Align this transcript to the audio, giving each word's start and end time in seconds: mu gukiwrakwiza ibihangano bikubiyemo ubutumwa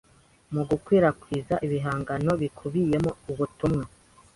mu 0.53 0.61
gukiwrakwiza 0.69 1.55
ibihangano 1.65 2.31
bikubiyemo 2.41 3.11
ubutumwa 3.31 3.83